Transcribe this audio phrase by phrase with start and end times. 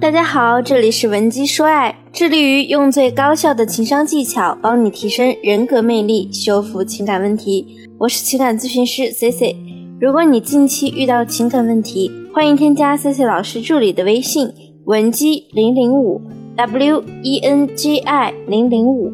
[0.00, 7.78] 大家好，这里是文姬说爱，致力于用最高效的情商技巧帮你提升人格魅力，修复情感问题。
[7.98, 9.56] 我是情感咨询师 C C。
[10.00, 14.52] 如果你近期遇到情感问题，欢迎添加 C C 老师助理的微信
[14.84, 16.20] 文姬零零五
[16.56, 19.12] W E N G I 零零五。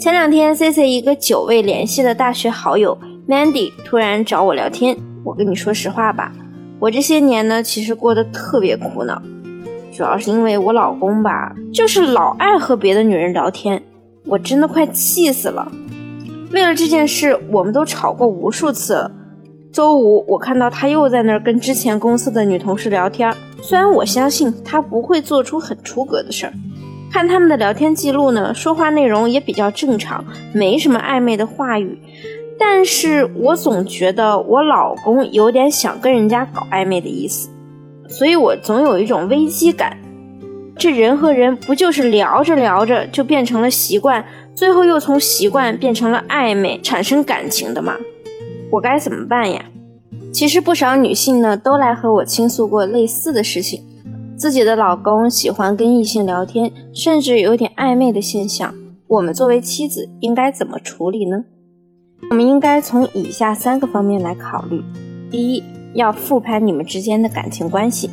[0.00, 2.98] 前两天 C C 一个久未联系的大学好友
[3.28, 6.32] Mandy 突然找我聊天，我跟你说实话吧，
[6.80, 9.22] 我这些年呢，其实过得特别苦恼。
[9.92, 13.82] 主要是因为我老公吧，就是老爱和别的女人聊天，
[14.24, 15.70] 我真的快气死了。
[16.50, 19.10] 为了这件事，我们都吵过无数次了。
[19.70, 26.52] 周五我看到他又在那儿跟之前公司的女同事聊天，虽然我相信他不会做出很出格的事儿，
[27.10, 31.98] 看他们的聊天记录呢，说话内容也比较正常，没什么暧昧的话语，
[32.58, 37.48] 但是我总觉得我老公有点想跟人家搞暧昧的意思。
[38.12, 39.96] 所以我总有一种危机感，
[40.76, 44.22] 这人和人不就是聊着聊着就变成了习惯，
[44.54, 47.96] 最后又从习惯变成了暧昧，产生感情的吗？
[48.70, 49.64] 我该怎么办呀？
[50.30, 53.82] 其实不少女性呢都来和我倾诉过类似的事情，
[54.36, 58.74] 自己的老公喜欢跟异性聊天，甚至有点暧昧的现象。
[59.08, 61.44] 我们作为妻子应该怎么处理呢？
[62.30, 64.82] 我们应该从以下三个方面来考虑：
[65.30, 65.62] 第一。
[65.94, 68.10] 要复盘你们之间的感情关系。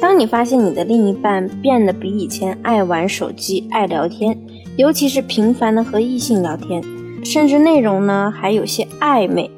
[0.00, 4.36] 当你发现你的另一半变得比以前爱玩手机、爱聊天，
[4.76, 6.82] 尤其是频繁的和异性聊天，
[7.24, 9.50] 甚至内容呢还有些暧昧，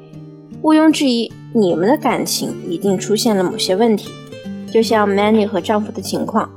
[0.61, 4.09] 毋庸置疑，你们的感情一定出现了某些问题。
[4.71, 6.49] 就像 Mandy 和丈夫的情况，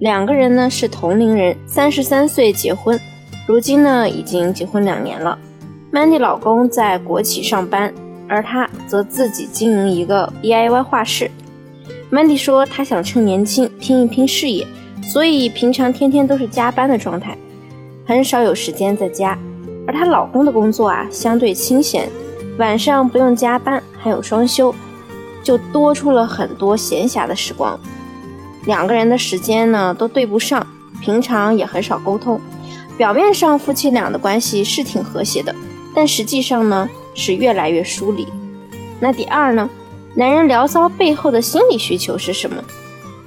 [0.00, 2.98] 两个人呢是同龄人，三十三岁结婚，
[3.46, 5.38] 如今呢已经结婚两年了。
[5.92, 7.94] Mandy 老公在国企上班。
[8.28, 11.30] 而他则自己经营一个 DIY 画室。
[12.10, 14.66] Mandy 说，她想趁年轻拼一拼事业，
[15.02, 17.36] 所以平常天天都是加班的状态，
[18.06, 19.38] 很少有时间在家。
[19.86, 22.08] 而她老公的工作啊，相对清闲，
[22.58, 24.74] 晚上不用加班，还有双休，
[25.42, 27.78] 就多出了很多闲暇的时光。
[28.66, 30.66] 两个人的时间呢，都对不上，
[31.00, 32.40] 平常也很少沟通。
[32.96, 35.54] 表面上夫妻俩的关系是挺和谐的，
[35.94, 36.88] 但实际上呢？
[37.18, 38.26] 是越来越疏离。
[39.00, 39.68] 那第二呢？
[40.14, 42.62] 男人聊骚背后的心理需求是什么？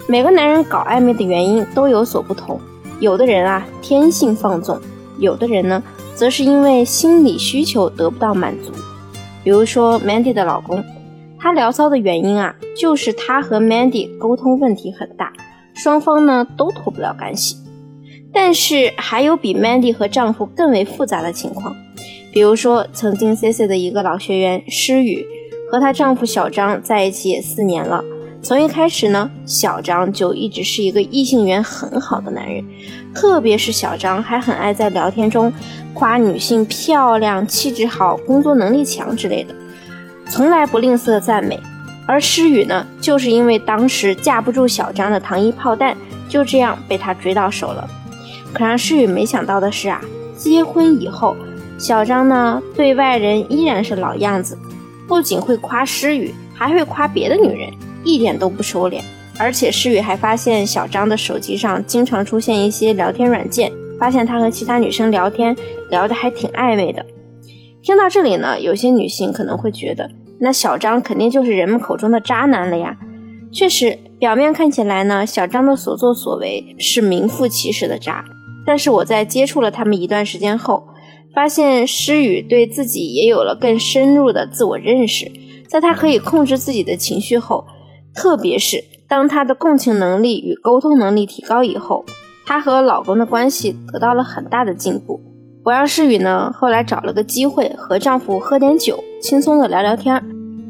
[0.07, 2.59] 每个男人搞暧昧的原因都有所不同。
[2.99, 4.77] 有的人啊，天性放纵；
[5.19, 5.81] 有的人呢，
[6.15, 8.71] 则是因为心理需求得不到满足。
[9.43, 10.83] 比如说 Mandy 的老公，
[11.39, 15.31] 他聊骚的原因啊，就是他和 Mandy 沟通问题很大，
[15.75, 17.57] 双方呢都脱不了干系。
[18.33, 21.75] 但是还有比 Mandy 和丈夫更为复杂的情况。
[22.31, 25.25] 比如说，曾经 C C 的一个老学员诗雨，
[25.69, 28.03] 和她丈夫小张在一起也四年了。
[28.41, 32.65] 从一开始呢，小张就一直是一个异性缘很好的男人，
[33.13, 35.51] 特别是小张还很爱在聊天中
[35.93, 39.53] 夸女性漂亮、气质好、工作能力强之类的，
[40.27, 41.59] 从来不吝啬赞美。
[42.07, 45.95] 而诗雨呢，就是因为当时架不住小张的糖衣炮弹，
[46.27, 47.87] 就这样被他追到手了。
[48.53, 50.01] 可让诗雨没想到的是啊，
[50.35, 51.35] 结婚以后。
[51.81, 54.55] 小张呢，对外人依然是老样子，
[55.07, 57.71] 不仅会夸诗雨，还会夸别的女人，
[58.03, 59.01] 一点都不收敛。
[59.39, 65.57] 而且诗雨还发现小张的手机上经常出现一些聊天软件，发现他和其他女生聊天
[65.89, 67.03] 聊得还挺暧昧的。
[67.81, 70.07] 听到这里呢，有些女性可能会觉得，
[70.39, 72.95] 那小张肯定就是人们口中的渣男了呀。
[73.51, 78.23] 确实，表面看起来呢，小张的所作所为是名副其实的渣。
[78.67, 80.87] 但是我在接触了他们一段时间后，
[81.33, 85.31] 发现诗雨对自己也有了更深入的自我认识，
[85.69, 87.65] 在她可以控制自己的情绪后，
[88.13, 92.03] 特别是当她的共情能力与沟通能力提高以后，
[92.45, 95.21] 她和老公的关系得到了很大的进步。
[95.63, 100.21] 我让诗雨呢后来找了个机会和丈夫喝点酒，轻松的聊聊天。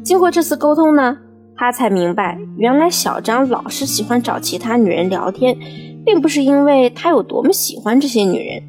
[0.04, 1.16] 经过这次沟通呢，
[1.56, 5.56] 她才明白，原来小张老是喜欢找其他女人聊天，
[6.04, 8.62] 并不是因为他有多么喜欢这些女人。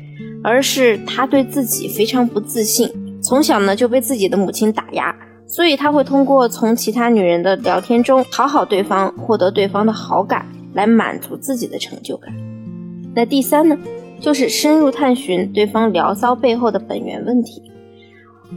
[0.44, 2.92] 而是他对自己非常不自信，
[3.22, 5.16] 从小呢就被自己的母亲打压，
[5.48, 12.34] 所以他会通过从其他女人的聊天中讨好对方，获得对方的好感，来满足自己的成就感。
[13.16, 13.78] 那第三呢，
[14.20, 17.62] 就是深入探寻对方聊骚背后的本源问题。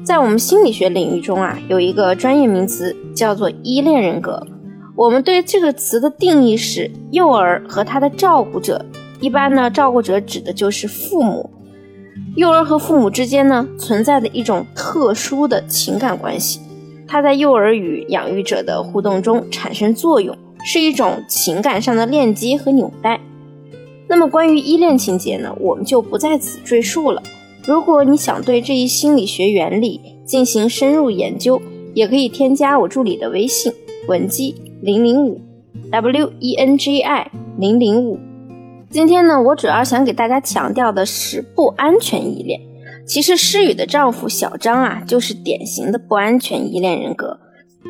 [0.03, 4.47] 在我们心理学领域中啊，有一个专业名词叫做依恋人格。
[4.95, 8.85] 我们对这个词的定义是幼儿和他的照顾者，
[9.21, 11.51] 一般呢，照顾者指的就是父母。
[12.37, 16.61] 幼儿和父母之间呢，存在的一种特殊的情感关系，
[17.07, 23.21] 它在幼儿与养育者的互动中产生作用，是一种情感上的链接和纽带。
[24.09, 27.23] 那么关于依恋情节呢，我们就不在此赘述了。
[27.67, 31.61] 如果你想对这一心理学原理进行深入研究，
[31.95, 33.73] 也可以添加我助理的微信
[34.07, 35.41] 文姬零零五
[35.91, 38.19] w e n g i 零零五。
[38.97, 42.59] 今天呢，我主要想给大家强调的是不安全依恋。
[43.07, 47.39] 其实诗雨的丈夫小张啊，就是典型的不安全依恋人格。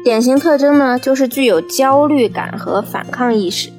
[0.02, 3.70] 典型特征呢，就是具有焦虑感和反抗意识。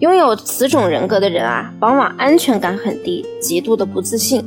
[0.00, 4.44] 拥有此种人格的人啊，往往安全感很低，极度的不自信。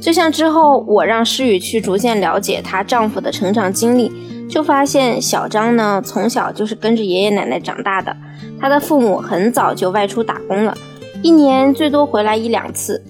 [0.00, 4.12] 就像之后我让诗雨去逐渐了解她丈夫的成长经历。
[4.48, 8.16] 就发现小张呢，从小就是跟着爷爷奶奶长大的。
[8.60, 10.74] 他的父母很早就外出打工了，
[11.22, 13.02] 一年最多回来一两次。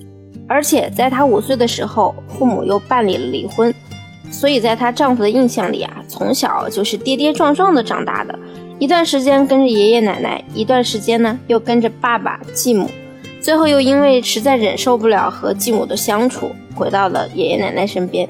[0.46, 3.72] 而且在她五岁的时候，父母又办理了离婚，
[4.30, 8.38] 所以在她丈夫的印象里啊，从小就是跌跌撞撞的长大的。
[8.78, 12.88] 一段时间跟着爷爷奶奶，一段时间呢又跟着爸爸继母，
[13.40, 18.28] 最后又因为实在忍受不了和继母的相处，回到了爷爷奶奶身边。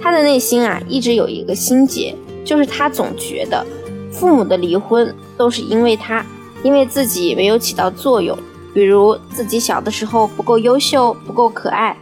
[0.00, 2.14] 他的内心啊，一直有一个心结，
[2.44, 3.66] 就是他总觉得
[4.12, 6.24] 父母的离婚都是因为他，
[6.62, 8.38] 因为自己没有起到作用，
[8.76, 11.96] 比如自己小的时候不够优秀、不够可爱，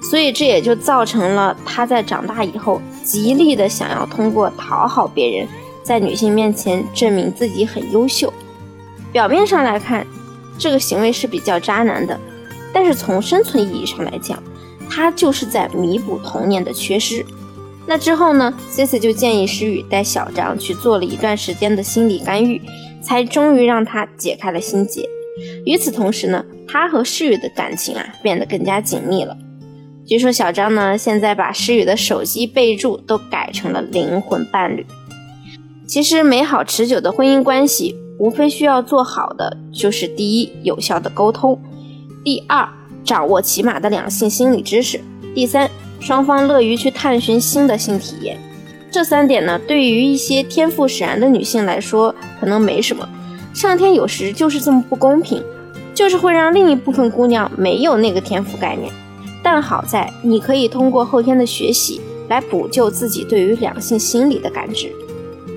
[0.00, 5.48] 所以这也就造成了他在长大以后极力的想要通过讨好别人，
[5.82, 8.32] 在女性面前证明自己很优秀。
[9.10, 10.06] 表面上来看，
[10.56, 12.16] 这个行为是比较渣男的，
[12.72, 14.40] 但是从生存意义上来讲，
[14.88, 17.26] 他就是在弥补童年的缺失。
[17.86, 22.62] 那之后呢？C C 就建议诗雨带小张去做了一段时间的心理干预，
[23.02, 25.08] 才终于让他解开了心结。
[25.64, 29.36] 与此同时呢，他和诗雨的感情啊变得更加紧密了。
[30.06, 34.86] 据说小张呢现在把诗雨的手机备注都改成了灵魂伴侣。
[35.86, 41.58] 其实美好持久的婚姻关系，无非需要做好的就是第一，有效的沟通；
[42.24, 42.68] 第二。
[43.04, 45.00] 掌握起码的两性心理知识。
[45.34, 48.36] 第三，双方乐于去探寻新的性体验。
[48.90, 53.08] 这三点呢，对于一些天赋使然的女性来说，可能没什么。
[53.58, 55.42] 上天有时就是这么不公平，
[55.92, 58.88] 就是会让另一部分姑娘没有那个天赋概念。
[59.42, 64.92] 但好在你可以通过后天的学习来补救自己对于两性心理的感知。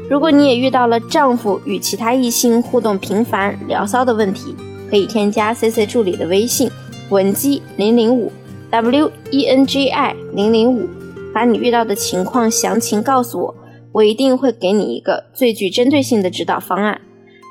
[0.09, 4.55] 如果你也遇到了丈夫与其他异性互动频繁、聊骚的问题，
[4.89, 6.71] 可以添加 C C 助理的微信。
[7.11, 8.31] 文姬零零五
[8.71, 10.89] ，W E N G I 零零五，
[11.31, 13.55] 把你遇到的情况详情告诉我，
[13.91, 16.99] 我一定会给你一个最具针对性的指导方案。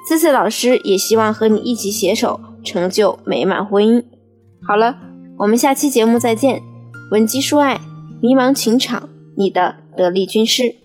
[0.09, 4.03] 思思老师也希望和你一起携手成就美满婚姻。
[4.67, 4.97] 好了，
[5.39, 6.63] 我们下期节目再见。
[7.13, 7.81] 文姬说爱，
[8.21, 10.77] 迷茫情场，你的得力军师。